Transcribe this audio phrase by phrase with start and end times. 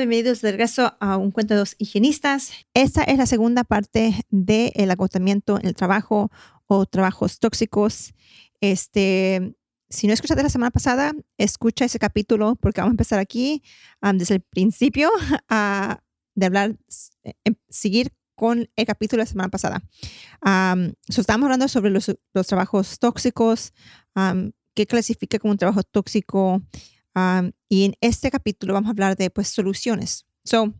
[0.00, 2.52] Bienvenidos de regreso a un cuento de dos higienistas.
[2.72, 6.30] Esta es la segunda parte del agotamiento en el trabajo
[6.66, 8.14] o trabajos tóxicos.
[8.62, 9.54] Este,
[9.90, 13.62] si no escuchaste la semana pasada, escucha ese capítulo porque vamos a empezar aquí
[14.14, 15.10] desde el principio
[15.50, 16.00] a
[16.34, 16.76] de hablar,
[17.24, 17.34] eh,
[17.68, 19.82] seguir con el capítulo de la semana pasada.
[20.42, 23.74] Um, estamos hablando sobre los, los trabajos tóxicos,
[24.74, 26.62] qué clasifica como un trabajo tóxico.
[27.68, 30.26] Y en este capítulo vamos a hablar de pues, soluciones.
[30.44, 30.74] So,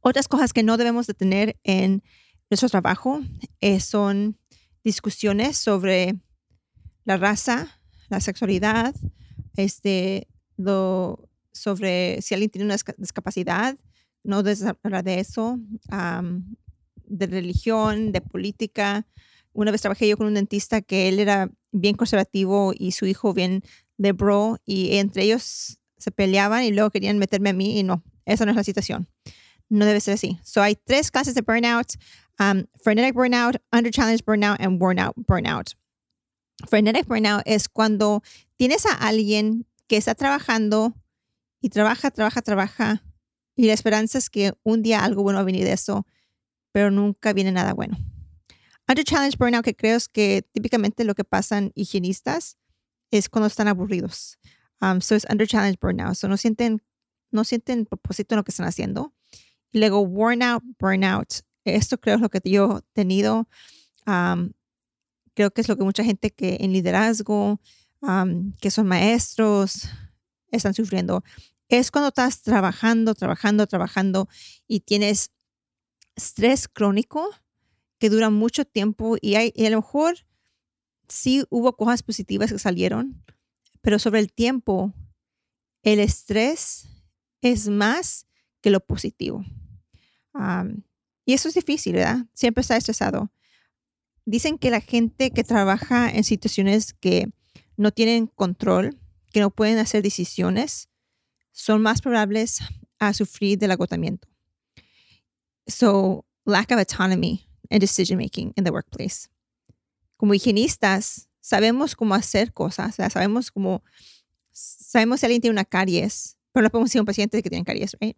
[0.00, 2.02] otras cosas que no debemos de tener en
[2.50, 3.20] nuestro trabajo
[3.60, 4.38] eh, son
[4.84, 6.16] discusiones sobre
[7.04, 8.94] la raza, la sexualidad,
[9.56, 13.76] este, lo, sobre si alguien tiene una discapacidad,
[14.22, 14.42] no
[14.82, 15.58] hablar de eso,
[17.06, 19.06] de religión, de política.
[19.52, 23.34] Una vez trabajé yo con un dentista que él era bien conservativo y su hijo
[23.34, 23.62] bien
[23.98, 28.44] liberal y entre ellos se peleaban y luego querían meterme a mí y no, esa
[28.44, 29.08] no es la situación.
[29.68, 30.38] No debe ser así.
[30.44, 31.94] So hay tres clases de burnout,
[32.38, 35.74] um, frenetic burnout, under challenge burnout and burnout burnout.
[36.68, 38.22] Frenetic burnout es cuando
[38.56, 40.94] tienes a alguien que está trabajando
[41.60, 43.02] y trabaja, trabaja, trabaja
[43.56, 46.06] y la esperanza es que un día algo bueno va a venir de eso,
[46.72, 47.96] pero nunca viene nada bueno.
[48.86, 52.58] Under challenge burnout, que creo es que típicamente lo que pasan higienistas
[53.18, 54.38] es cuando están aburridos.
[54.80, 56.16] Um, so es under challenge burnout.
[56.16, 56.82] So no sienten,
[57.30, 59.12] no sienten propósito en lo que están haciendo.
[59.72, 61.42] Y luego worn out, burnout.
[61.64, 63.48] Esto creo es lo que yo he tenido.
[64.06, 64.52] Um,
[65.34, 67.60] creo que es lo que mucha gente que en liderazgo,
[68.00, 69.88] um, que son maestros,
[70.50, 71.24] están sufriendo
[71.68, 74.28] es cuando estás trabajando, trabajando, trabajando
[74.66, 75.30] y tienes
[76.14, 77.30] estrés crónico
[77.98, 80.16] que dura mucho tiempo y, hay, a lo mejor
[81.08, 83.22] sí hubo cosas positivas que salieron,
[83.80, 84.92] pero sobre el tiempo
[85.82, 86.88] el estrés
[87.42, 88.26] es más
[88.60, 89.44] que lo positivo.
[91.26, 92.26] y eso es difícil, ¿verdad?
[92.34, 93.30] Siempre está estresado.
[94.24, 97.30] Dicen que la gente que trabaja en situaciones que
[97.76, 98.98] no tienen control,
[99.32, 100.88] que no pueden hacer decisiones,
[101.52, 102.60] son más probables
[102.98, 104.28] a sufrir del agotamiento.
[105.66, 109.28] So, lack of autonomy and decision making in the workplace.
[110.16, 113.82] Como higienistas, sabemos cómo hacer cosas, sabemos cómo,
[114.52, 117.64] sabemos si alguien tiene una caries, pero no podemos decir a un paciente que tiene
[117.64, 118.16] caries, right?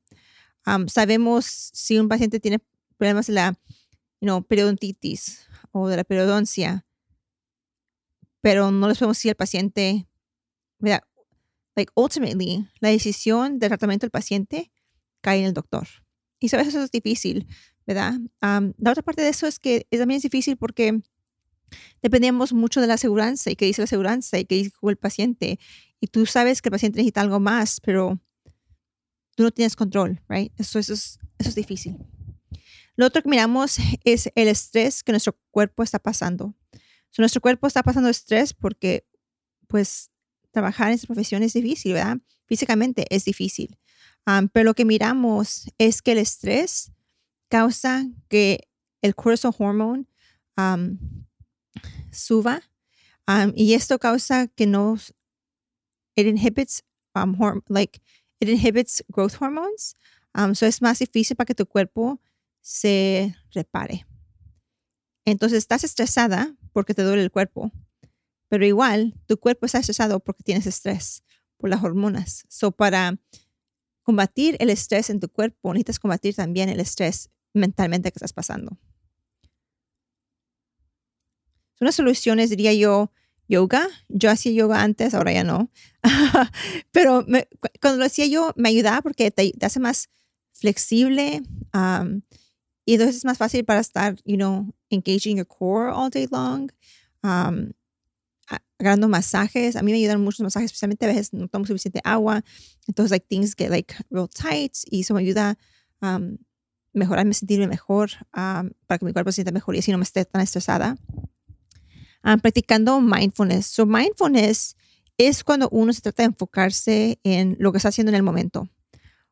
[0.66, 2.58] Um, sabemos si un paciente tiene
[2.96, 3.58] problemas de la
[4.20, 6.84] you periodontitis o de la periodoncia,
[8.40, 10.06] pero no les podemos decir al paciente,
[10.78, 11.06] mira,
[11.74, 14.70] like ultimately, la decisión del tratamiento del paciente
[15.20, 15.86] cae en el doctor.
[16.38, 17.46] Y sabes, eso es difícil,
[17.86, 18.14] ¿verdad?
[18.40, 21.00] la otra parte de eso es que también es difícil porque
[22.02, 25.58] dependemos mucho de la aseguranza y qué dice la aseguranza y qué dice el paciente.
[26.00, 28.20] Y tú sabes que el paciente necesita algo más, pero
[29.34, 30.52] tú no tienes control, right?
[30.58, 31.18] Eso, es,
[31.54, 31.96] difícil.
[32.96, 36.54] Lo otro que miramos es el estrés que nuestro cuerpo está pasando.
[37.18, 39.06] nuestro cuerpo está pasando estrés porque,
[39.68, 40.10] pues,
[40.50, 42.18] trabajar en esta profesión es difícil, ¿verdad?
[42.46, 43.78] Físicamente es difícil.
[44.52, 46.92] pero lo que miramos es que el estrés
[47.48, 48.68] causa que
[49.02, 50.06] el cortisol hormone
[52.16, 52.62] suba
[53.54, 55.14] y esto causa que nos
[56.16, 56.82] it inhibits
[57.14, 57.36] um,
[57.68, 58.00] like
[58.40, 59.94] it inhibits growth hormones
[60.34, 62.20] um, so es más difícil para que tu cuerpo
[62.60, 64.06] se repare
[65.24, 67.72] entonces estás estresada porque te duele el cuerpo
[68.48, 71.22] pero igual, tu cuerpo está estresado porque tienes estrés
[71.56, 72.44] por las hormonas.
[72.48, 73.18] So, para
[74.02, 78.78] combatir el estrés en tu cuerpo, necesitas combatir también el estrés mentalmente que estás pasando.
[81.78, 83.10] Son las soluciones, diría yo,
[83.48, 83.88] yoga.
[84.08, 85.70] Yo hacía yoga antes, ahora ya no.
[86.92, 87.24] Pero
[87.80, 90.08] cuando lo hacía yo, me ayudaba porque te, hace más
[90.52, 91.42] flexible
[92.86, 96.70] y entonces es más fácil para estar, you know, engaging your core all day long
[98.78, 99.76] agarrando masajes.
[99.76, 102.44] A mí me ayudan muchos masajes, especialmente a veces no tomo suficiente agua.
[102.86, 105.58] Entonces, like, things get like real tight y eso me ayuda
[106.00, 106.38] a um,
[106.92, 110.04] mejorarme, sentirme mejor um, para que mi cuerpo se sienta mejor y así no me
[110.04, 110.96] esté tan estresada.
[112.26, 113.66] Um, practicando mindfulness.
[113.66, 114.74] So, mindfulness
[115.16, 118.68] es cuando uno se trata de enfocarse en lo que está haciendo en el momento.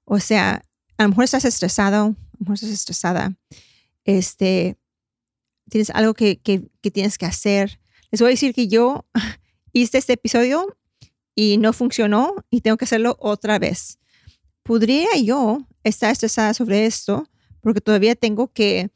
[0.04, 0.64] O sea,
[0.96, 3.36] a lo mejor estás estresado, a lo mejor estás estresada,
[4.04, 4.76] este,
[5.68, 7.80] tienes algo que, que, que tienes que hacer.
[8.12, 9.04] Les voy a decir que yo
[9.72, 10.76] hice este episodio
[11.34, 13.98] y no funcionó y tengo que hacerlo otra vez.
[14.62, 17.28] ¿Podría yo estar estresada sobre esto?
[17.60, 18.90] Porque todavía tengo que,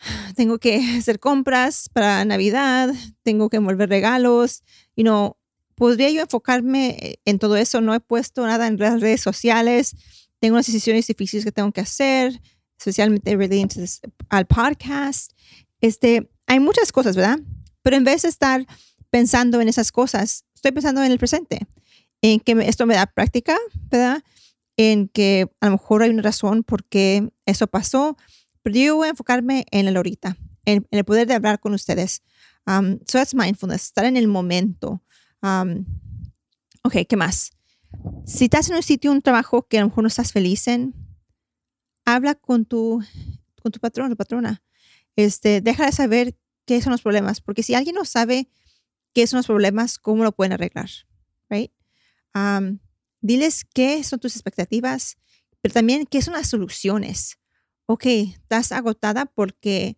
[0.36, 4.62] tengo que hacer compras para Navidad, tengo que envolver regalos,
[4.94, 5.36] y no,
[5.74, 7.80] podría yo enfocarme en todo eso.
[7.80, 9.96] No he puesto nada en las redes sociales,
[10.38, 12.40] tengo unas decisiones difíciles que tengo que hacer,
[12.78, 13.88] especialmente related
[14.28, 15.32] al podcast.
[15.80, 17.38] Este, hay muchas cosas, ¿verdad?
[17.82, 18.66] Pero en vez de estar
[19.10, 21.66] pensando en esas cosas, estoy pensando en el presente,
[22.22, 23.56] en que esto me da práctica,
[23.90, 24.22] ¿verdad?
[24.76, 28.16] En que a lo mejor hay una razón por qué eso pasó,
[28.62, 32.22] pero yo voy a enfocarme en el ahorita, en, el poder de hablar con ustedes.
[32.66, 35.02] Um, so that's mindfulness, estar en el momento.
[35.42, 35.84] Um,
[36.82, 37.50] ok, ¿qué más?
[38.24, 40.94] Si estás en un sitio, un trabajo que a lo mejor no estás feliz en,
[42.04, 43.02] habla con tu,
[43.62, 44.62] con tu patrón o patrona.
[45.16, 46.36] Este, deja de saber
[46.66, 48.48] qué son los problemas, porque si alguien no sabe
[49.12, 50.88] qué son los problemas, cómo lo pueden arreglar,
[51.48, 51.72] right?
[52.34, 52.78] Um,
[53.20, 55.18] diles qué son tus expectativas,
[55.60, 57.39] pero también qué son las soluciones.
[57.92, 59.96] Ok, estás agotada porque,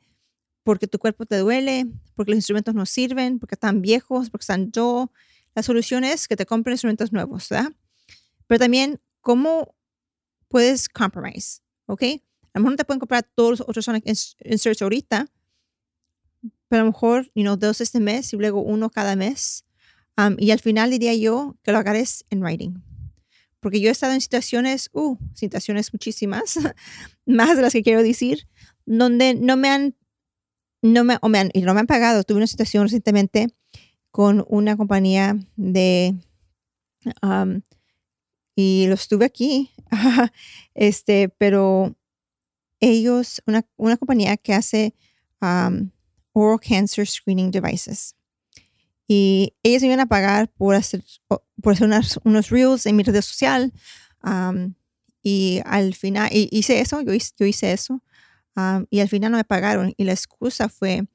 [0.63, 4.73] porque tu cuerpo te duele, porque los instrumentos no sirven, porque están viejos, porque están
[4.73, 5.13] yo.
[5.55, 7.71] La solución es que te compren instrumentos nuevos, ¿verdad?
[8.47, 9.75] Pero también, ¿cómo
[10.49, 11.61] puedes compromise?
[11.85, 12.03] ¿Ok?
[12.55, 15.27] A lo mejor no te pueden comprar todos los otros Sonic inserts ahorita,
[16.69, 19.67] pero a lo mejor, you know, dos este mes y luego uno cada mes.
[20.17, 22.92] Um, y al final diría yo que lo hagas en writing.
[23.63, 26.59] Porque yo he estado en situaciones, uh, situaciones muchísimas,
[27.27, 28.49] más de las que quiero decir,
[28.87, 29.95] donde no me han,
[30.83, 32.25] no me, o me han, y no me han pagado.
[32.25, 33.55] Tuve una situación recientemente
[34.11, 36.17] con una compañía de,
[37.23, 37.63] um,
[38.57, 39.71] y lo estuve aquí,
[40.75, 41.95] este, pero
[42.81, 44.93] ellos, una, una compañía que hace
[45.41, 45.89] um,
[46.33, 48.17] Oral Cancer Screening Devices.
[49.07, 51.91] Y ellos me iban a pagar por hacer, por hacer
[52.25, 53.73] unos reels en mi red social.
[55.23, 58.03] y al final, hice eso, yo hice, yo hice eso.
[58.91, 59.93] y al final no me pagaron.
[59.97, 61.07] Y la excusa fue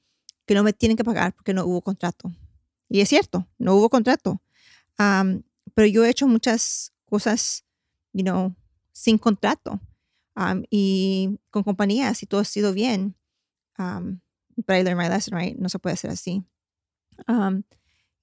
[0.46, 2.32] que no me tienen que pagar porque no hubo contrato.
[2.90, 4.42] Y es cierto, no hubo contrato.
[4.96, 7.66] pero yo he hecho muchas cosas,
[8.14, 8.56] you know,
[8.92, 9.80] sin contrato.
[10.70, 13.16] y con compañías y todo ha sido bien
[14.66, 15.58] but I learned my lesson, right?
[15.58, 16.44] No se puede hacer así.
[17.28, 17.64] Um,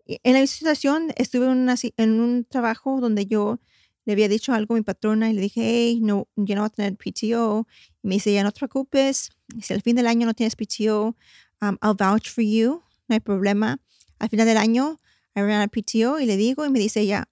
[0.07, 3.59] en la situación estuve en, en, un trabajo donde yo
[4.05, 6.67] le había dicho algo a mi patrona y le dije, hey, no, yo no voy
[6.67, 7.67] a tener PTO.
[8.03, 9.31] Y me dice, ya no te preocupes,
[9.63, 11.17] si al fin del año no tienes PTO,
[11.63, 13.81] um, I'll vouch for you, no hay problema.
[14.19, 14.99] Al final del año,
[15.35, 17.29] I ran a PTO y le digo y me dice, ya,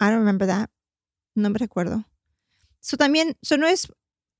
[0.00, 0.70] I don't remember that,
[1.34, 2.04] no me recuerdo.
[2.82, 3.88] Eso también, eso no es,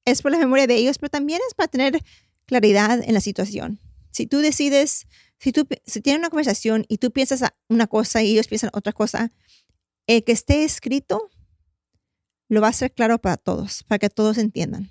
[0.04, 2.02] es por la memoria de ellos, pero también es para tener
[2.44, 3.80] claridad en la situación.
[4.10, 5.06] Si tú decides,
[5.38, 8.92] si tú si tienen una conversación y tú piensas una cosa y ellos piensan otra
[8.92, 9.32] cosa,
[10.06, 11.30] el que esté escrito
[12.48, 14.90] lo va a ser claro para todos, para que todos entiendan.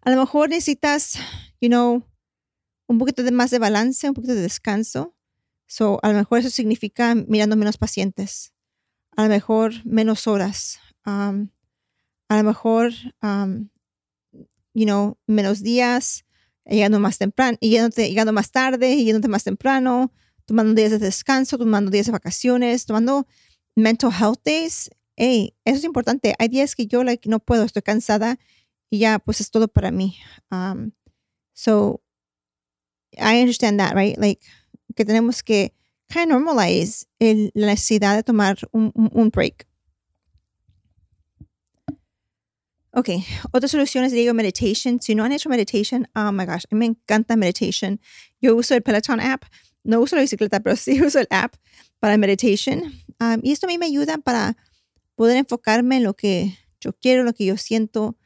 [0.00, 1.18] A lo mejor necesitas,
[1.60, 2.04] you know,
[2.86, 5.16] un poquito de más de balance, un poquito de descanso.
[5.66, 8.52] So, a lo mejor eso significa mirando menos pacientes,
[9.16, 11.48] a lo mejor menos horas, um,
[12.28, 13.70] a lo mejor um,
[14.74, 16.23] you know, menos días,
[16.66, 20.12] llegando más temprano, llegando más tarde, yéndote más temprano,
[20.46, 23.26] tomando días de descanso, tomando días de vacaciones, tomando
[23.76, 24.90] mental health days.
[25.16, 26.34] Hey, eso es importante.
[26.38, 28.38] Hay días que yo like, no puedo, estoy cansada
[28.90, 30.16] y ya, pues es todo para mí.
[30.50, 30.92] Um,
[31.52, 32.00] so,
[33.16, 34.16] I understand that, right?
[34.18, 34.44] Like,
[34.96, 35.72] que tenemos que
[36.08, 39.66] kind of normalize el, la necesidad de tomar un, un, un break.
[42.96, 43.08] Ok,
[43.50, 45.02] otras soluciones, digo meditation.
[45.02, 48.00] Si no han hecho meditation, oh my gosh, me encanta meditation.
[48.40, 49.42] Yo uso el Peloton app,
[49.82, 51.54] no uso la bicicleta, pero sí uso el app
[51.98, 52.84] para meditation.
[53.18, 54.56] Um, y esto a mí me ayuda para
[55.16, 58.16] poder enfocarme en lo que yo quiero, lo que yo siento.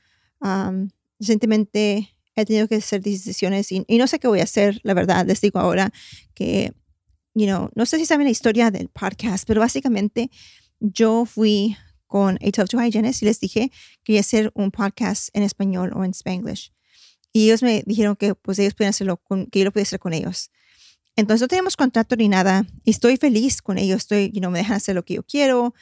[0.40, 4.80] Um, recientemente he tenido que hacer decisiones y, y, no sé qué voy a hacer,
[4.82, 5.26] la verdad.
[5.26, 5.92] Les digo ahora
[6.34, 6.74] que,
[7.32, 10.30] you know, no sé si saben la historia del podcast, pero básicamente
[10.78, 11.74] yo fui
[12.08, 15.92] con A Tough to Hygienist y les dije que quería hacer un podcast en español
[15.94, 16.72] o en spanglish.
[17.32, 20.00] Y ellos me dijeron que pues ellos pueden hacerlo, con, que yo lo podía hacer
[20.00, 20.50] con ellos.
[21.14, 23.98] Entonces no tenemos contrato ni nada y estoy feliz con ellos.
[23.98, 25.74] Estoy, you know, me dejan hacer lo que yo quiero,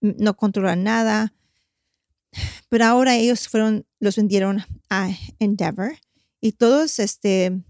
[0.00, 1.32] no controlan nada.
[2.68, 5.96] Pero ahora ellos fueron, los vendieron a Endeavor
[6.40, 7.62] y todos, este,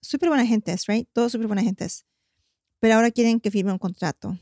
[0.00, 1.08] súper buenas gentes, right?
[1.12, 2.06] Todos súper buenas gentes.
[2.78, 4.38] Pero ahora quieren que firme un contrato.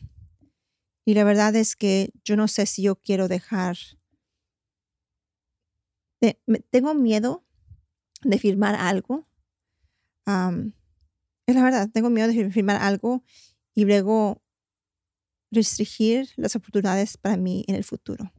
[1.09, 3.79] Y la verdad es que yo no sé si yo quiero dejar.
[6.69, 7.47] tengo miedo
[8.21, 9.27] de firmar algo.
[10.27, 13.25] es la verdad, tengo miedo de firmar algo
[13.75, 14.43] y luego
[15.51, 18.31] restringir las oportunidades para mí en el futuro.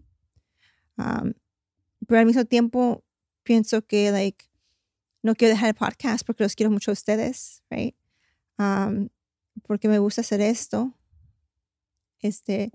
[0.95, 3.03] pero al mismo tiempo
[3.41, 4.45] pienso que like
[5.23, 7.95] no quiero dejar el podcast porque los quiero mucho a ustedes, right?
[9.63, 10.93] porque me gusta hacer esto.
[12.21, 12.71] Este,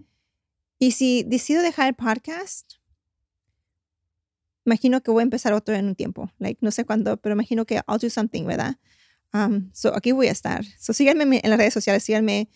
[0.79, 2.75] y si decido dejar el podcast,
[4.65, 6.31] imagino que voy a empezar otro en un tiempo.
[6.39, 8.77] Like, no sé cuándo, pero imagino que I'll do something, ¿verdad?
[9.33, 10.65] Um, so aquí voy a estar.
[10.79, 12.49] So síganme en las redes sociales, síganme,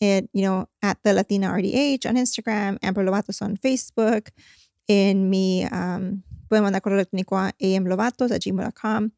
[0.00, 4.30] at, you know, at the Latina RDH on Instagram, Amber Lovatos on Facebook,
[4.86, 9.10] en mi, um, pueden mandar correo electrónico a amlovatos.gmail.com.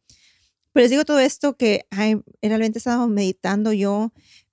[0.73, 4.13] Pero les digo todo esto que realmente he estado meditando yo,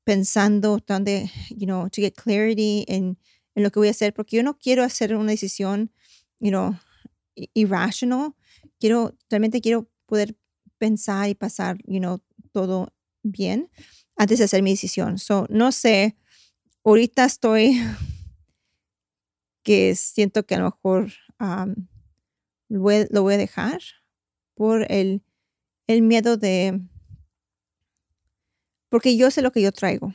[0.10, 3.16] pensando, tratando de, you know, to get clarity en,
[3.54, 5.92] en, lo que voy a hacer, porque yo no quiero hacer una decisión,
[6.40, 6.76] you know,
[7.54, 8.34] irrational.
[8.80, 10.36] Quiero, realmente quiero poder
[10.80, 12.24] pensar y pasar, you know,
[12.54, 13.70] todo bien
[14.18, 15.20] antes de hacer mi decisión.
[15.20, 16.18] So, no sé,
[16.84, 17.80] ahorita estoy
[19.64, 21.14] que siento que a lo mejor
[22.68, 23.80] lo, voy, a dejar
[24.56, 25.22] por el
[25.86, 26.82] el miedo de,
[28.90, 30.14] porque yo sé lo que yo traigo.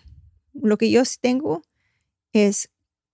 [0.53, 1.63] Lo que yo tengo
[2.33, 2.71] es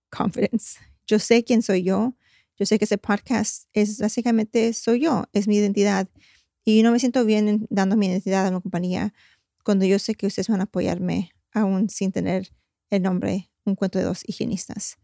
[0.09, 0.79] confidence.
[1.07, 2.15] Yo sé quién soy yo.
[2.57, 6.07] Yo sé que ese podcast es básicamente soy yo, es mi identidad.
[6.63, 9.13] Y no me siento bien dando mi identidad a una compañía
[9.63, 12.51] cuando yo sé que ustedes van a apoyarme aún sin tener
[12.89, 14.97] el nombre, un cuento de dos higienistas.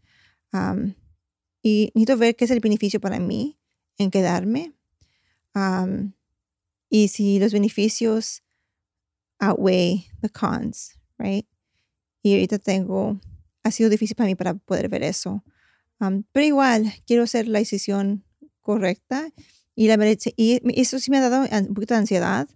[1.62, 3.58] y necesito ver qué es el beneficio para mí
[3.98, 4.72] en quedarme.
[6.90, 8.42] Y si los beneficios
[9.40, 11.46] outweigh the cons, right?
[12.22, 13.20] Y ahorita tengo,
[13.64, 15.42] ha sido difícil para mí para poder ver eso.
[16.00, 18.24] Um, pero igual, quiero hacer la decisión
[18.60, 19.30] correcta.
[19.74, 19.96] Y, la
[20.36, 22.48] y eso sí me ha dado un poquito de ansiedad.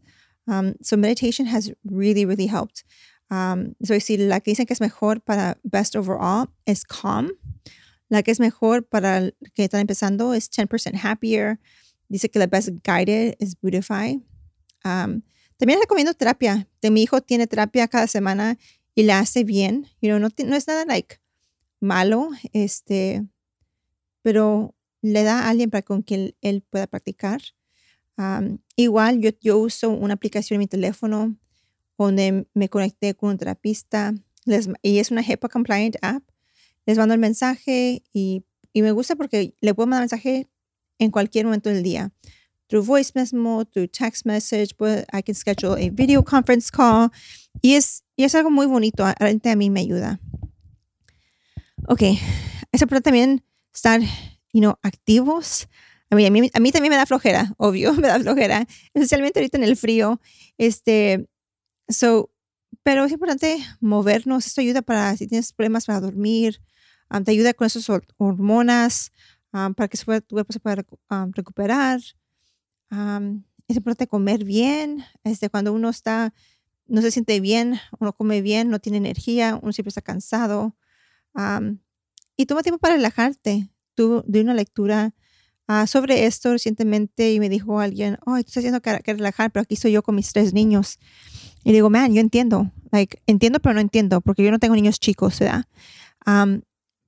[0.47, 2.85] Um, so meditation has really, really helped.
[3.31, 7.31] Um, so si la que dicen que es mejor para best overall es calm.
[8.11, 11.59] La que es mejor para que están empezando es 10% happier.
[12.09, 14.21] Dice que la best guided es Beautify.
[15.63, 16.67] También recomiendo terapia.
[16.81, 18.59] De mi hijo tiene terapia cada semana
[18.97, 19.87] y la hace bien.
[20.01, 21.21] You know, no, no es nada like
[21.79, 23.25] malo, este,
[24.23, 27.43] pero le da a alguien para con quien él pueda practicar.
[28.75, 31.37] igual yo, yo uso una aplicación en mi teléfono
[31.97, 34.15] donde me conecté con un terapista
[34.45, 36.25] les, y es una HIPAA compliant app.
[36.87, 40.49] Les mando el mensaje y, y me gusta porque le puedo mandar mensaje
[40.99, 42.11] en cualquier momento del día.
[42.73, 47.13] Through voice memo, through text message, but I can schedule a video conference call.
[47.61, 50.19] Y es, y es algo muy bonito, realmente a mí me ayuda.
[51.87, 54.01] Ok, es importante también estar,
[54.55, 55.69] you know, activos.
[56.09, 59.41] A mí, a, mí, a mí también me da flojera, obvio, me da flojera, especialmente
[59.41, 60.19] ahorita en el frío.
[60.57, 61.29] Este,
[61.91, 62.31] so,
[62.83, 64.47] pero es importante movernos.
[64.47, 66.63] Esto ayuda para si tienes problemas para dormir,
[67.11, 67.87] um, te ayuda con esas
[68.17, 69.13] hormonas,
[69.51, 70.83] para que tu cuerpo se pueda
[71.35, 72.01] recuperar.
[73.69, 75.05] Es importante comer bien.
[75.25, 76.35] Este, cuando uno está,
[76.87, 80.77] no se siente bien, uno come bien, no tiene energía, uno siempre está cansado.
[82.37, 83.69] y toma tiempo para relajarte.
[83.95, 85.15] Tuve de una lectura
[85.67, 89.51] ah, sobre esto recientemente y me dijo alguien, oh, tú estás haciendo que, que, relajar,
[89.51, 90.99] pero aquí estoy yo con mis tres niños.
[91.65, 92.71] Y digo, man, yo entiendo.
[92.91, 95.67] Like, entiendo, pero no entiendo, porque yo no tengo niños chicos, ¿verdad?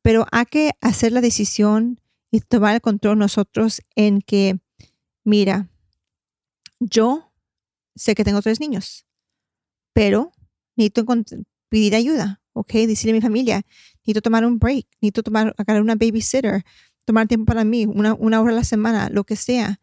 [0.02, 2.00] pero hay que hacer la decisión
[2.30, 4.58] y tomar el control nosotros en que,
[5.22, 5.70] mira,
[6.80, 7.32] yo
[7.94, 9.06] sé que tengo tres niños,
[9.92, 10.32] pero
[10.76, 11.04] necesito
[11.68, 12.72] pedir ayuda, ¿ok?
[12.72, 13.62] Decirle a mi familia,
[13.96, 16.64] necesito tomar un break, necesito tomar, agarrar una babysitter,
[17.04, 19.80] tomar tiempo para mí, una, una hora a la semana, lo que sea.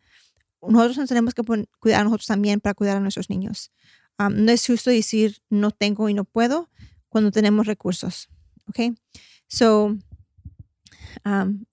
[0.62, 1.44] Nosotros nos tenemos que
[1.80, 3.72] cuidar a nosotros también para cuidar a nuestros niños.
[4.20, 6.70] no es justo decir no tengo y no puedo
[7.10, 8.30] cuando tenemos recursos,
[8.68, 8.96] ¿ok?
[9.48, 9.98] So,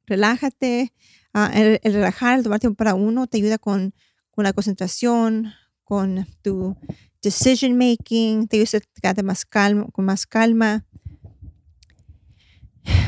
[0.06, 0.92] relájate.
[1.34, 3.94] Ah, el, relajar, el tomar tiempo para uno te ayuda con,
[4.38, 5.52] con la concentración,
[5.82, 6.76] con tu
[7.20, 10.86] decision making, te ayuda quedarte más calma, con más calma.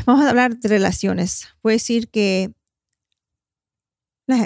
[0.07, 1.47] Vamos a hablar de relaciones.
[1.63, 2.53] Voy decir que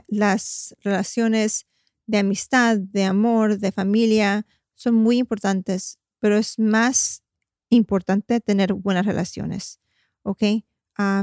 [0.08, 1.64] las relaciones
[2.04, 7.22] de amistad, de amor, de familia son muy importantes, pero es más
[7.70, 9.80] importante tener buenas relaciones.
[10.22, 10.42] ¿Ok?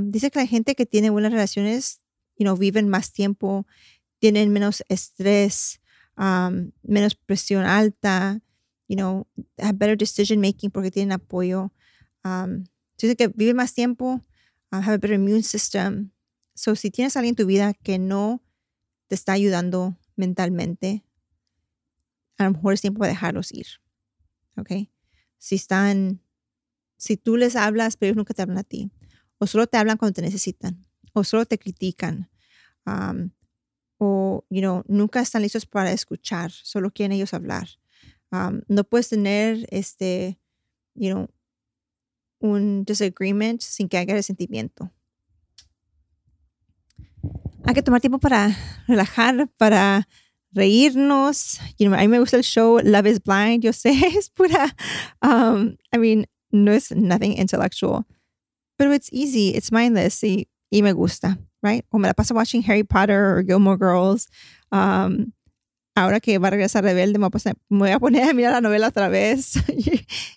[0.01, 2.01] dice que la gente que tiene buenas relaciones,
[2.35, 3.67] you know, viven más tiempo,
[4.21, 5.81] tienen menos estrés,
[6.83, 8.39] menos presión alta,
[8.87, 11.73] you know, have better decision making porque tienen apoyo.
[12.99, 14.21] dice que viven más tiempo,
[14.71, 16.11] uh, have a better immune system.
[16.53, 18.43] So, si tienes alguien en tu vida que no
[19.07, 21.03] te está ayudando mentalmente,
[22.37, 23.65] a lo mejor es tiempo de dejarlos ir.
[24.55, 24.87] ¿Ok?
[25.39, 26.21] Si están,
[26.97, 28.91] si tú les hablas, pero ellos nunca te hablan a ti,
[29.39, 32.29] o solo te hablan cuando te necesitan, o solo te critican,
[32.85, 33.31] um,
[34.03, 37.67] o, you know, nunca están listos para escuchar, solo quieren ellos hablar.
[38.31, 40.39] Um, no puedes tener, este,
[40.95, 41.29] you know,
[42.39, 44.89] un disagreement sin que haya resentimiento.
[47.63, 50.07] Hay que tomar tiempo para relajar, para
[50.51, 51.59] reírnos.
[51.77, 53.63] You know, a mí me gusta el show Love is Blind.
[53.63, 54.75] Yo sé, es pura,
[55.21, 58.07] um, I mean, no es nothing intellectual,
[58.77, 61.85] pero it's easy, it's mindless y, y me gusta, right?
[61.91, 64.27] O me la paso watching Harry Potter or Gilmore Girls.
[64.71, 65.33] Um,
[65.95, 67.29] ahora que va a regresar Rebelde, me
[67.69, 69.53] voy a poner a mirar la novela otra vez.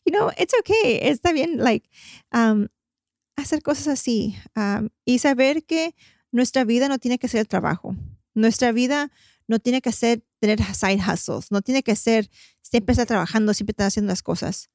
[0.04, 1.00] you know, it's okay.
[1.02, 1.88] Está bien, like,
[2.32, 2.68] um,
[3.36, 5.94] hacer cosas así um, y saber que
[6.32, 7.96] nuestra vida no tiene que ser el trabajo.
[8.34, 9.10] Nuestra vida
[9.46, 12.30] no tiene que ser tener side hustles, no tiene que ser
[12.62, 14.70] siempre estar trabajando, siempre estar haciendo las cosas.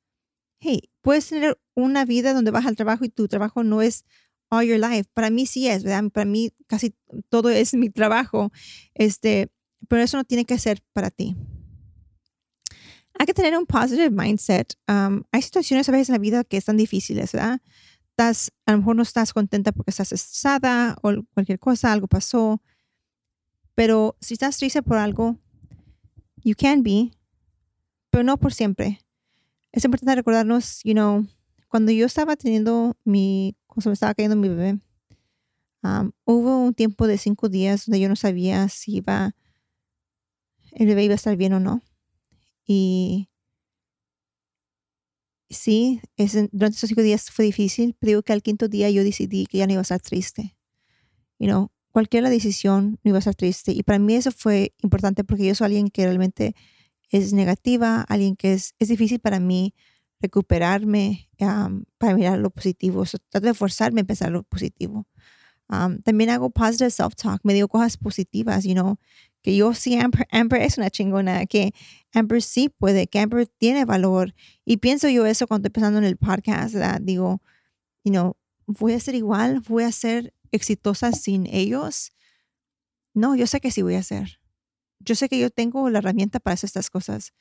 [0.60, 4.06] Hey, puedes tener una vida donde vas al trabajo y tu trabajo no es
[4.50, 5.10] all your life.
[5.14, 6.10] Para mí sí es, ¿verdad?
[6.12, 6.96] Para mí casi
[7.30, 8.52] todo es mi trabajo.
[8.94, 9.52] Este,
[9.88, 11.36] pero eso no tiene que ser para ti.
[13.18, 14.76] Hay que tener un positive mindset.
[14.88, 17.62] Um, hay situaciones a veces en la vida que están difíciles, ¿verdad?
[18.12, 22.62] Estás, a lo mejor no estás contenta porque estás estresada o cualquier cosa, algo pasó.
[23.76, 25.38] Pero si estás triste por algo,
[26.44, 27.12] you can be,
[28.10, 29.02] pero no por siempre.
[29.72, 31.28] Es importante recordarnos, you know,
[31.68, 34.80] cuando yo estaba teniendo mi, cuando me estaba cayendo mi bebé,
[35.84, 39.34] um, hubo un tiempo de cinco días donde yo no sabía si iba
[40.72, 41.82] el bebé iba a estar bien o no.
[42.66, 43.30] Y
[45.50, 46.02] sí,
[46.52, 49.58] durante esos cinco días fue difícil, pero digo que al quinto día yo decidí que
[49.58, 50.56] ya no iba a estar triste.
[51.40, 53.72] You know, cualquier decisión no iba a estar triste.
[53.72, 56.56] Y para mí eso fue importante porque yo soy alguien que realmente
[57.10, 59.74] es negativa, alguien que es, es difícil para mí
[60.20, 61.30] recuperarme
[61.98, 63.04] para mirar lo positivo.
[63.30, 65.08] trato de forzarme a pensar lo positivo.
[66.04, 68.98] también hago positive self-talk, me digo cosas positivas, you know,
[69.42, 71.74] que yo sí, Amber, Amber es una chingona, que
[72.14, 74.34] Amber sí puede, que Amber tiene valor.
[74.66, 77.42] Y pienso yo eso cuando estoy pensando en el podcast, digo,
[78.04, 82.12] you know, voy a ser igual, voy a ser exitosa sin ellos.
[83.14, 84.40] No, yo sé que sí voy a ser.
[85.00, 87.34] Yo sé que yo tengo la herramienta para hacer estas cosas.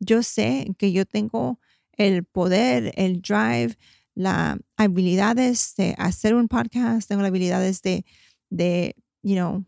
[0.00, 1.60] Yo sé que yo tengo
[1.96, 3.76] el poder, el drive,
[4.14, 8.04] las habilidades de hacer un podcast, tengo las habilidades de,
[8.50, 9.64] de you know,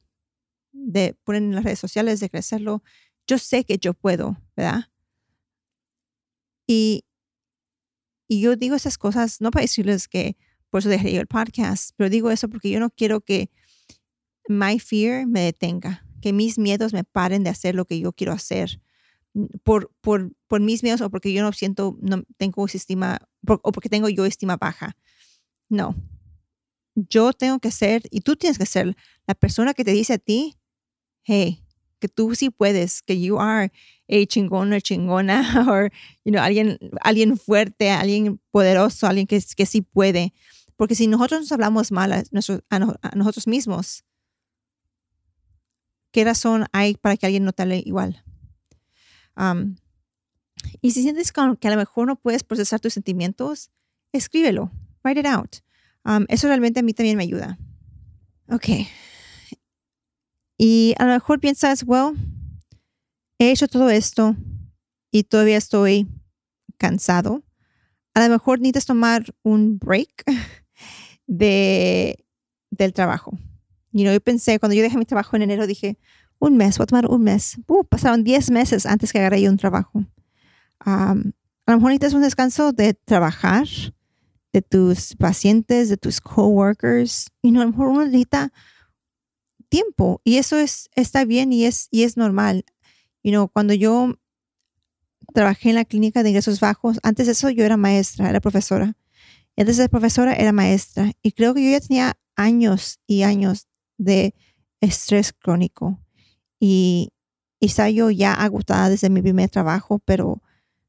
[0.73, 2.83] de poner en las redes sociales, de crecerlo,
[3.27, 4.85] yo sé que yo puedo, ¿verdad?
[6.67, 7.05] Y,
[8.29, 10.37] y yo digo esas cosas no para decirles que
[10.71, 13.51] por eso dejé el podcast, pero digo eso porque yo no quiero que
[14.49, 18.33] my fear me detenga, que mis miedos me paren de hacer lo que yo quiero
[18.33, 18.81] hacer
[19.63, 23.89] por, por, por mis miedos o porque yo no siento, no tengo estima o porque
[23.89, 24.97] tengo yo estima baja.
[25.69, 25.95] No.
[26.95, 28.97] Yo tengo que ser, y tú tienes que ser
[29.27, 30.57] la persona que te dice a ti,
[31.25, 31.63] hey,
[31.99, 33.73] que tú sí puedes, que you are
[34.09, 35.89] a chingón o chingona, o
[36.25, 40.33] you know, alguien, alguien fuerte, alguien poderoso, alguien que, que sí puede.
[40.77, 42.23] Porque si nosotros nos hablamos mal a,
[43.15, 44.05] nosotros mismos,
[46.13, 48.26] ¿qué razón hay para que alguien no te hable igual?
[49.37, 49.77] Um,
[50.81, 53.71] y si sientes que a lo mejor no puedes procesar tus sentimientos,
[54.13, 54.71] escríbelo,
[55.05, 55.57] write it out.
[56.05, 57.59] Um, eso realmente a mí también me ayuda.
[58.49, 58.69] Ok,
[60.59, 62.15] y a lo mejor piensas, well,
[63.39, 64.37] he hecho todo esto
[65.11, 66.09] y todavía estoy
[66.79, 67.43] cansado.
[68.15, 70.25] A lo mejor necesitas tomar un break
[71.27, 72.25] de,
[72.71, 73.39] del trabajo.
[73.93, 75.99] You know, yo pensé, cuando yo dejé mi trabajo en enero, dije,
[76.39, 77.57] un mes, voy a tomar un mes.
[77.67, 80.05] Uh, pasaron 10 meses antes que agarré yo un trabajo.
[80.81, 83.67] a lo mejor necesitas un descanso de trabajar,
[84.53, 87.31] de tus pacientes, de tus coworkers.
[87.43, 88.53] Y no, a lo mejor uno necesita
[89.69, 92.65] tiempo y eso es, está bien y es, y es normal.
[93.23, 94.15] You know, cuando yo
[95.35, 98.97] trabajé en la clínica de ingresos bajos, antes de eso yo era maestra, era profesora.
[99.57, 101.13] Y antes de ser profesora era maestra.
[101.23, 103.67] Y creo que yo ya tenía años y años
[103.99, 104.35] de
[104.81, 105.99] estrés crónico.
[106.61, 107.13] Y,
[107.61, 110.43] estaba yo ya agotada desde mi primer trabajo, pero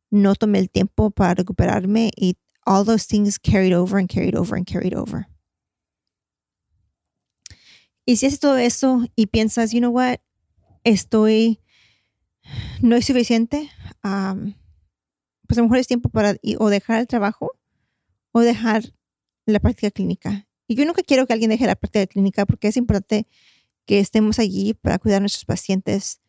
[0.09, 4.55] no tomé el tiempo para recuperarme y all those things carried over and carried over
[4.55, 5.27] and carried over.
[8.05, 10.19] Y si haces todo eso y piensas, you know what,
[10.85, 11.59] estoy,
[12.81, 13.69] no es suficiente,
[14.01, 17.51] pues a lo mejor es tiempo para o dejar el trabajo
[18.31, 18.93] o dejar
[19.45, 22.77] la práctica clínica Y yo nunca quiero que alguien deje la práctica clínica porque es
[22.77, 23.27] importante
[23.87, 26.19] que estemos allí para cuidar a nuestros pacientes,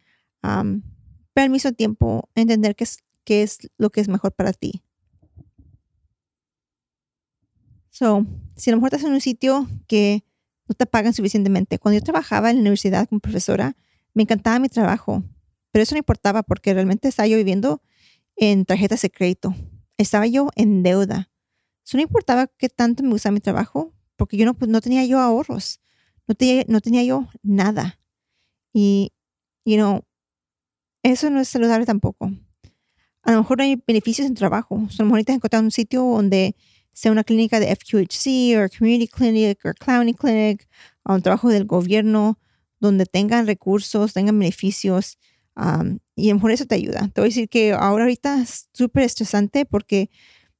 [0.40, 4.82] pero al mismo tiempo entender qué es, qué es lo que es mejor para ti.
[7.90, 8.24] So,
[8.56, 10.24] si a lo mejor estás en un sitio que
[10.68, 11.78] no te pagan suficientemente.
[11.78, 13.76] Cuando yo trabajaba en la universidad como profesora,
[14.14, 15.24] me encantaba mi trabajo,
[15.72, 17.82] pero eso no importaba porque realmente estaba yo viviendo
[18.36, 19.54] en tarjetas de crédito.
[19.96, 21.30] Estaba yo en deuda.
[21.84, 25.04] Eso no importaba qué tanto me gustaba mi trabajo porque yo no, pues, no tenía
[25.04, 25.80] yo ahorros.
[26.28, 27.98] No tenía, no tenía yo nada.
[28.72, 29.12] Y,
[29.64, 30.02] you know,
[31.02, 32.30] eso no es saludable tampoco.
[33.22, 34.76] A lo mejor no hay beneficios en trabajo.
[34.76, 36.54] a lo mejor encontrar un sitio donde
[36.92, 40.68] sea una clínica de FQHC o Community Clinic o Clowny Clinic,
[41.04, 42.38] o un trabajo del gobierno
[42.80, 45.18] donde tengan recursos, tengan beneficios.
[46.16, 47.08] y a lo mejor eso te ayuda.
[47.14, 50.10] Te voy a decir que ahora ahorita es súper estresante porque,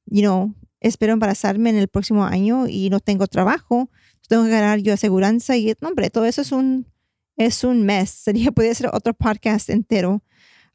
[0.05, 3.89] you know, espero embarazarme en el próximo año y no tengo trabajo.
[4.29, 6.87] Tengo que ganar yo aseguranza y, no, hombre, todo eso es un,
[7.35, 8.09] es un mes.
[8.25, 10.23] Sería, podría ser otro podcast entero.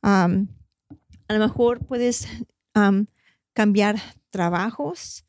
[0.02, 2.28] a lo mejor puedes
[3.54, 3.96] cambiar
[4.28, 5.24] trabajos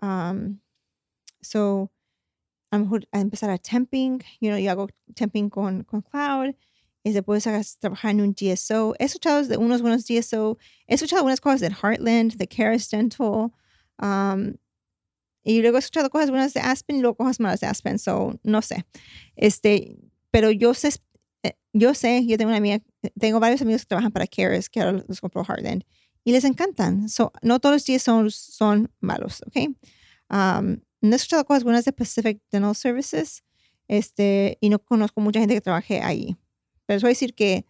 [0.00, 0.60] Um,
[1.40, 1.90] so,
[2.70, 6.54] a lo mejor a empezar a temping, you know, yo hago temping con, con Cloud,
[7.04, 8.94] y después hagas trabajar en un GSO.
[8.98, 13.50] He escuchado de unos buenos GSO, he escuchado algunas cosas de Heartland, de Caris Dental,
[13.98, 14.54] um,
[15.42, 18.38] y luego he escuchado cosas buenas de Aspen y luego cosas malas de Aspen, so
[18.42, 18.84] no sé.
[19.36, 19.96] Este,
[20.30, 20.92] pero yo sé,
[21.42, 22.80] eh, yo sé, yo tengo una amiga,
[23.18, 25.84] tengo varios amigos que trabajan para Caris, que ahora los compró Heartland,
[26.24, 27.08] y les encantan.
[27.08, 29.70] So, no todos los días son, son malos, ¿ok?
[30.30, 33.44] Um, no he escuchado cosas buenas de Pacific Dental Services
[33.86, 36.36] este, y no conozco mucha gente que trabaje ahí.
[36.86, 37.64] Pero voy a decir que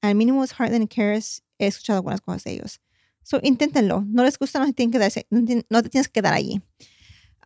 [0.00, 2.80] al mínimo es Heartland Cares, he escuchado buenas cosas de ellos.
[3.22, 4.04] So, inténtenlo.
[4.06, 6.60] No les gusta, no, tienen que darse, no, te tienes que quedar allí.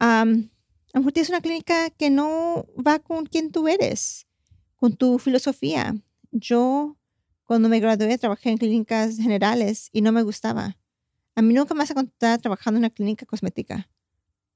[0.00, 0.50] Um,
[0.92, 4.26] a lo mejor tienes una clínica que no va con quien tú eres,
[4.76, 5.94] con tu filosofía.
[6.32, 6.96] Yo
[7.44, 10.76] cuando me gradué trabajé en clínicas generales y no me gustaba.
[11.34, 13.88] A mí nunca me vas a contar trabajando en una clínica cosmética,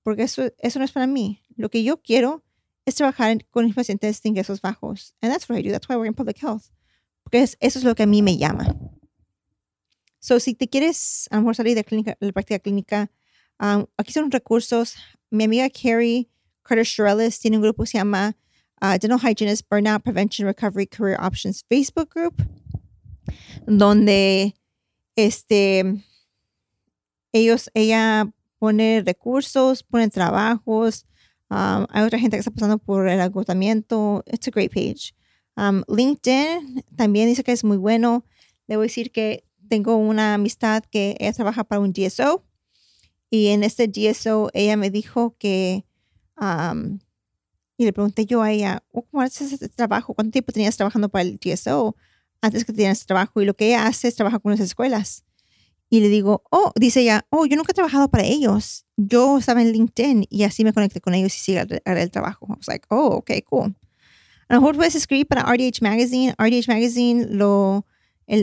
[0.02, 1.42] porque eso, eso no es para mí.
[1.56, 2.42] Lo que yo quiero
[2.86, 5.14] es trabajar con pacientes de ingresos bajos.
[5.20, 5.70] And that's what I do.
[5.70, 6.64] That's why I work in public health.
[7.22, 8.76] Porque eso es lo que a mí me llama.
[10.18, 13.10] So, si te quieres a lo mejor salir de, clínica, la práctica clínica,
[13.58, 14.96] um, aquí son recursos.
[15.30, 16.28] Mi amiga Carrie
[16.62, 18.36] Carter Shirelles tiene un grupo que se llama
[18.82, 22.42] uh, Dental Hygienist Burnout Prevention Recovery Career Options Facebook Group
[23.66, 24.54] donde
[25.16, 26.04] este,
[27.32, 31.06] ellos, ella pone recursos, pone trabajos.
[31.50, 34.22] Um, hay otra gente que está pasando por el agotamiento.
[34.26, 35.14] It's a great page.
[35.56, 38.24] Um, LinkedIn también dice que es muy bueno.
[38.68, 42.44] A decir que tengo una amistad que ella trabaja para un DSO
[43.30, 45.86] y en este DSO ella me dijo que,
[46.40, 46.98] um,
[47.76, 50.14] y le pregunté yo a ella, oh, ¿cómo haces este trabajo?
[50.14, 51.96] ¿Cuánto tiempo tenías trabajando para el DSO?
[52.40, 55.24] antes que tienes trabajo y lo que ella hace es trabajar con las escuelas.
[55.92, 58.86] Y le digo, oh, dice ella, oh, yo nunca he trabajado para ellos.
[58.96, 62.46] Yo estaba en LinkedIn y así me conecté con ellos y sigue el trabajo.
[62.48, 63.74] I was like, oh, okay, cool.
[64.48, 66.34] A lo mejor puedes escribir para RDH Magazine.
[66.38, 67.86] RDH Magazine, lo,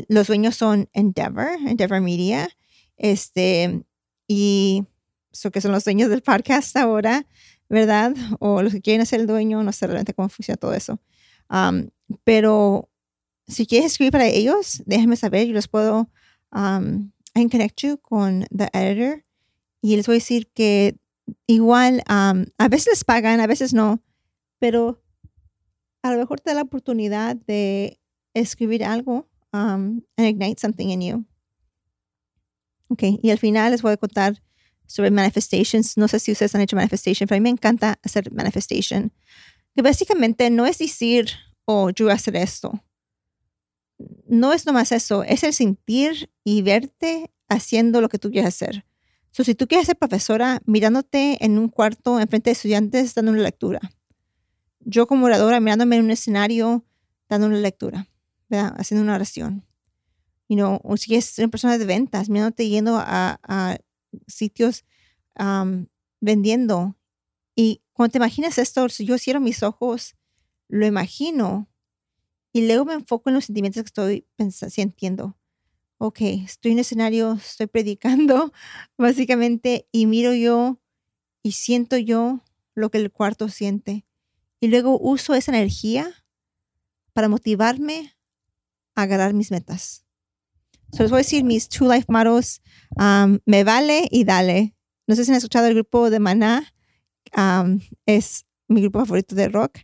[0.09, 2.49] los dueños son Endeavor, Endeavor Media.
[2.97, 3.81] Este,
[4.27, 4.85] y
[5.31, 7.25] eso que son los dueños del podcast ahora,
[7.69, 8.13] ¿verdad?
[8.39, 10.99] O los que quieren ser el dueño, no sé realmente cómo funciona todo eso.
[11.49, 11.89] Um,
[12.23, 12.89] pero
[13.47, 15.47] si quieres escribir para ellos, déjenme saber.
[15.47, 16.09] Yo les puedo
[16.51, 19.23] um, connect you con the editor
[19.81, 20.97] y les voy a decir que
[21.45, 24.01] igual um, a veces les pagan, a veces no,
[24.59, 25.01] pero
[26.01, 27.99] a lo mejor te da la oportunidad de
[28.33, 31.25] escribir algo um, and ignite something in you.
[32.89, 34.41] Ok, y al final les voy a contar
[34.85, 35.97] sobre manifestations.
[35.97, 39.11] No sé si ustedes han hecho manifestation, pero a mí me encanta hacer manifestation.
[39.75, 41.29] Que básicamente no es decir,
[41.65, 42.81] oh, yo voy a hacer esto
[44.27, 48.85] no es nomás eso, es el sentir y verte haciendo lo que tú quieres hacer.
[49.31, 53.43] So, si tú quieres ser profesora, mirándote en un cuarto enfrente de estudiantes dando una
[53.43, 53.79] lectura.
[54.79, 56.85] Yo como oradora mirándome en un escenario
[57.29, 58.07] dando una lectura,
[58.49, 59.65] haciendo una oración.
[60.49, 63.77] You know, o si es una persona de ventas, mirándote yendo a,
[64.27, 64.85] sitios
[66.19, 66.97] vendiendo.
[67.55, 70.15] Y cuando te imaginas esto, si yo cierro mis ojos,
[70.69, 71.67] lo imagino
[72.57, 75.37] y luego me enfoco en los sentimientos que estoy pensando, sintiendo.
[75.99, 78.51] Ok, estoy en el escenario, estoy predicando,
[78.97, 80.79] básicamente, y miro yo
[81.43, 82.41] y siento yo
[82.73, 84.07] lo que el cuarto siente.
[84.59, 86.11] Y luego uso esa energía
[87.13, 88.17] para motivarme
[88.95, 90.06] a agarrar mis metas.
[90.91, 92.61] So les voy a decir mis two life mottos.
[92.95, 94.75] Um, me vale y dale.
[95.07, 96.73] No sé si han escuchado el grupo de Maná
[98.05, 99.79] es mi grupo favorito de rock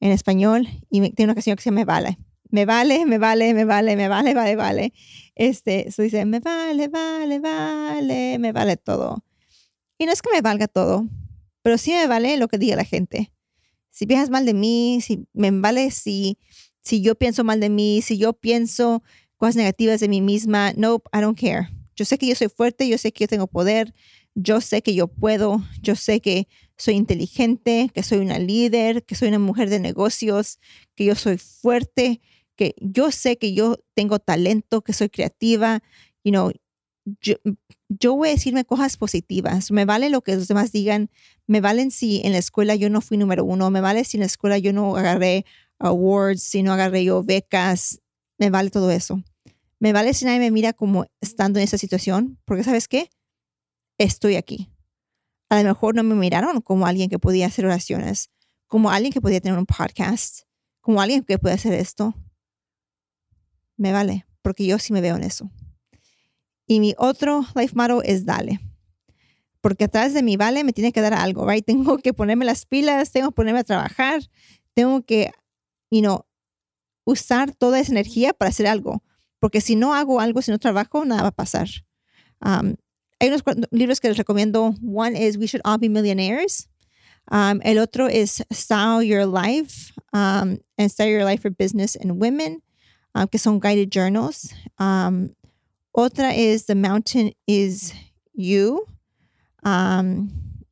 [0.00, 2.18] en español y tiene una canción que se llama Me Vale.
[2.48, 4.92] Me vale, me vale, me vale, me vale, vale, vale.
[5.34, 9.24] Este, eso dice, me vale, vale, vale, me vale todo.
[9.98, 11.08] Y no es que me valga todo,
[11.62, 13.32] pero sí me vale lo que diga la gente.
[13.90, 16.38] Si piensas mal de mí, si me vale si,
[16.82, 19.02] si yo pienso mal de mí, si yo pienso
[19.36, 21.68] cosas negativas de mí misma, no, I don't care.
[21.94, 23.94] Yo sé que yo soy fuerte, yo sé que yo tengo poder,
[24.34, 26.46] yo sé que yo puedo, yo sé que
[26.76, 30.58] soy inteligente, que soy una líder, que soy una mujer de negocios,
[30.94, 32.20] que yo soy fuerte,
[32.54, 35.82] que yo sé que yo tengo talento, que soy creativa,
[36.22, 36.52] you know,
[37.20, 37.36] yo,
[37.88, 39.70] yo, voy a decirme cosas positivas.
[39.70, 41.08] Me vale lo que los demás digan.
[41.46, 43.70] Me valen si en la escuela yo no fui número uno.
[43.70, 45.44] Me vale si en la escuela yo no agarré
[45.78, 48.00] awards, si no agarré yo becas.
[48.38, 49.22] Me vale todo eso.
[49.78, 53.10] Me vale si nadie me mira como estando en esa situación, porque ¿sabes qué?
[53.98, 54.70] Estoy aquí.
[55.48, 58.30] A lo mejor no me miraron como alguien que podía hacer oraciones,
[58.66, 60.40] como alguien que podía tener un podcast,
[60.80, 62.14] como alguien que puede hacer esto
[63.76, 65.50] me vale, porque yo sí me veo en eso.
[66.66, 68.60] Y mi otro life motto es dale.
[69.60, 71.64] Porque atrás de mi vale me tiene que dar algo, right?
[71.66, 74.22] Tengo que ponerme las pilas, tengo que ponerme a trabajar,
[74.74, 75.30] tengo que,
[75.90, 76.24] you know,
[77.06, 79.02] usar toda esa energía para hacer algo.
[79.38, 81.68] Porque si no hago algo, si no trabajo, nada va a pasar.
[82.44, 82.76] Um,
[83.18, 84.74] hay unos libros que les recomiendo.
[84.82, 86.68] One is We Should All Be Millionaires.
[87.30, 92.20] Um, el otro es Style Your Life um, and Style Your Life for Business and
[92.20, 92.62] Women.
[93.14, 94.52] Um, que son guided journals.
[94.78, 95.34] Um,
[95.96, 97.94] otra es The Mountain is
[98.34, 98.84] You.
[99.64, 100.30] Um,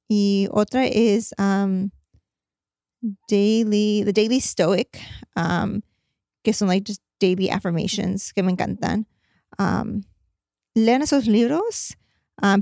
[0.09, 1.33] y otra es
[3.29, 5.01] Daily, The Daily Stoic,
[6.45, 9.09] que son like just daily affirmations que me encantan.
[10.75, 11.97] lean esos libros,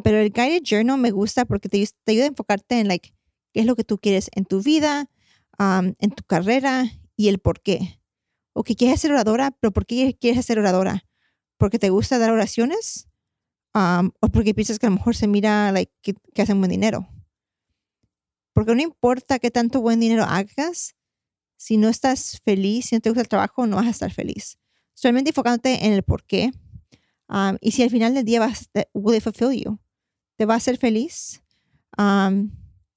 [0.03, 3.15] pero el guided journal me gusta porque te, te, ayuda a enfocarte en like
[3.53, 5.11] qué es lo que tú quieres en tu vida,
[5.59, 6.85] en tu carrera
[7.17, 7.99] y el por qué
[8.53, 11.05] o que quieres ser oradora, pero ¿por qué quieres ser oradora?
[11.57, 13.09] ¿Porque te gusta dar oraciones?
[13.75, 17.09] ¿O porque piensas que a lo mejor se mira like, que, que hacen buen dinero?
[18.53, 20.95] Porque no importa qué tanto buen dinero hagas,
[21.63, 24.59] si no estás feliz, si no te gusta el trabajo, no vas a estar feliz.
[24.95, 26.51] Solamente enfocándote en el por qué.
[27.61, 29.79] y si al final del día vas, will it fulfill you?
[30.37, 31.41] ¿Te va a hacer feliz?
[31.97, 32.51] Um,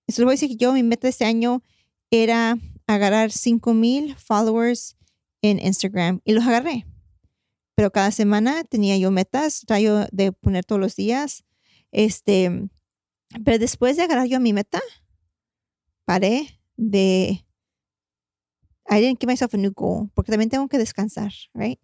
[0.07, 1.61] eso les voy a decir que yo, mi meta este año
[2.09, 4.97] era agarrar 5000 followers
[5.43, 6.87] en Instagram y los agarré.
[7.75, 11.43] Pero cada semana tenía yo metas, rayo de poner todos los días.
[11.91, 12.67] Este,
[13.43, 14.81] pero después de agarrar yo mi meta,
[16.03, 17.45] paré de
[18.87, 21.79] I didn't give myself a new goal porque también tengo que descansar, right?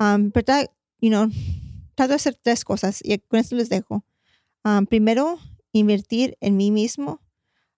[0.00, 0.66] Um, pero,
[1.00, 1.28] you know,
[1.94, 4.04] trato de hacer tres cosas y con esto les dejo.
[4.64, 5.38] Um, primero,
[5.72, 7.20] invertir en mí mismo,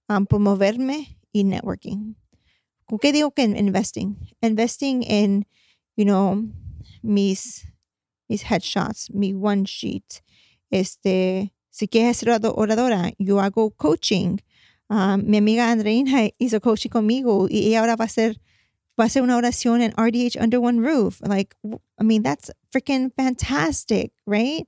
[0.09, 2.17] um, promoverme y networking.
[2.87, 4.17] ¿Con qué digo que investing?
[4.41, 5.47] Investing en,
[5.97, 6.43] you know,
[7.03, 7.67] mis,
[8.29, 10.23] mis headshots, mi one sheet.
[10.71, 14.39] Este, si quieres ser oradora, yo hago coaching.
[14.89, 18.41] Um, mi amiga Andreina hizo coaching conmigo y ahora va a hacer
[18.99, 21.21] va a hacer una oración en RDH under one roof.
[21.21, 21.55] Like,
[21.99, 24.67] I mean, that's freaking fantastic, right?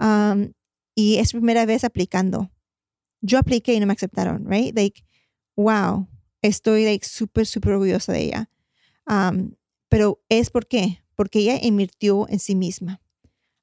[0.00, 0.52] Um,
[0.96, 2.50] y es primera vez aplicando.
[3.20, 4.74] Yo apliqué y no me aceptaron, right?
[4.74, 5.04] Like,
[5.54, 6.08] wow
[6.42, 8.50] estoy like súper, súper orgullosa de ella.
[9.88, 11.02] pero es por qué?
[11.14, 13.00] Porque ella invirtió en sí misma.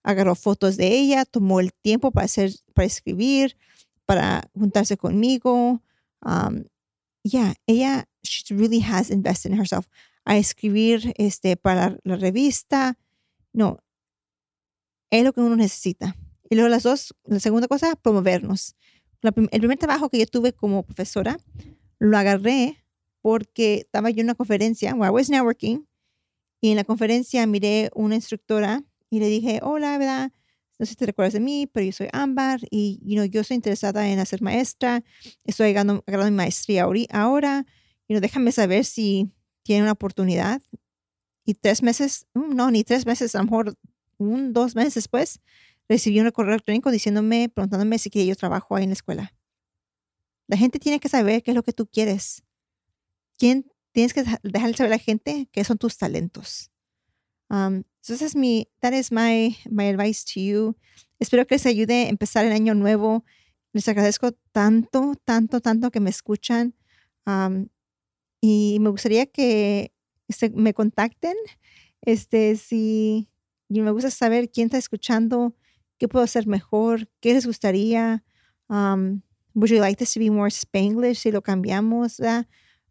[0.03, 3.57] Agarró fotos de ella, tomó el tiempo para, hacer, para escribir,
[4.05, 5.81] para juntarse conmigo.
[6.23, 6.65] Um,
[7.23, 9.87] yeah, ella she really has invested in herself.
[10.25, 12.97] A escribir este, para la, revista.
[13.53, 13.79] No,
[15.11, 16.15] es lo que uno necesita.
[16.49, 18.75] Y luego las dos, la segunda cosa, promovernos.
[19.21, 21.37] el primer trabajo que yo tuve como profesora
[21.99, 22.83] lo agarré
[23.21, 25.85] porque estaba yo en una conferencia, where I was networking,
[26.61, 30.31] y en la conferencia miré una instructora y le dije, hola, ¿verdad?
[30.77, 33.41] No sé si te recuerdas de mí, pero yo soy Ámbar y you know, yo
[33.41, 35.03] estoy interesada en hacer maestra,
[35.45, 37.65] estoy agarrando, mi maestría ahora,
[38.09, 39.31] you déjame saber si
[39.63, 40.61] tiene una oportunidad.
[41.45, 43.77] Y tres meses, mm, no, ni tres meses, a lo mejor
[44.17, 45.39] un, dos meses después,
[45.87, 49.33] recibí un correo electrónico diciéndome, preguntándome si quería yo trabajo ahí en la escuela.
[50.47, 52.43] La gente tiene que saber qué es lo que tú quieres.
[53.37, 56.71] ¿Quién tienes que dejarle saber a la gente qué son tus talentos?
[57.49, 60.75] Um, so esa es mi, that is my, my advice to you.
[61.19, 63.25] Espero que les ayude a empezar el año nuevo.
[63.73, 66.75] Les agradezco tanto, tanto, tanto que me escuchan.
[67.25, 67.67] Um,
[68.41, 69.91] y me gustaría que
[70.27, 71.33] este, me contacten.
[72.03, 73.27] Este, si
[73.69, 75.55] y me gusta saber quién está escuchando,
[75.97, 78.23] qué puedo hacer mejor, qué les gustaría.
[78.69, 79.23] Um,
[79.55, 82.21] would you like this to be more Spanglish si lo cambiamos?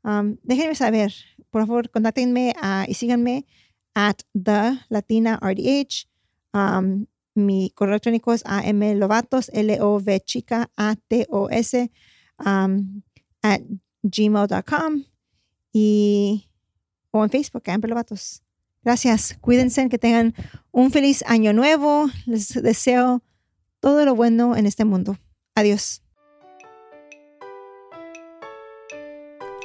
[0.03, 1.14] Um, déjenme saber.
[1.50, 3.46] Por favor, contáctenme uh, y síganme
[3.94, 6.07] at the Latina RDH.
[6.52, 11.90] Um, mi correo electrónico es amlovatos, L-O-V chica, A-T-O-S,
[12.44, 13.02] um,
[13.42, 13.62] at
[14.02, 15.04] gmail.com
[15.72, 16.48] y
[17.11, 18.42] o en Facebook, Amber Lovatos.
[18.83, 19.37] Gracias.
[19.40, 20.35] Cuídense, que tengan
[20.70, 22.07] un feliz año nuevo.
[22.26, 23.22] Les deseo
[23.80, 25.18] todo lo bueno en este mundo.
[25.54, 26.03] Adiós.